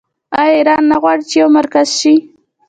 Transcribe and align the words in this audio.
آیا 0.39 0.53
ایران 0.57 0.83
نه 0.91 0.97
غواړي 1.01 1.23
چې 1.29 1.35
یو 1.41 1.49
مرکز 1.57 1.87
شي؟ 1.99 2.13